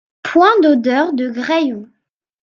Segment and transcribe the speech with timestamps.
[0.23, 1.87] Point d'odeur de graillon.